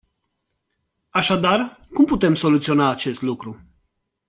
Așadar, 1.09 1.87
cum 1.93 2.05
putem 2.05 2.33
soluționa 2.35 2.89
acest 2.89 3.21
lucru? 3.21 3.63